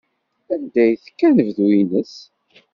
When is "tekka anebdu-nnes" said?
1.03-2.15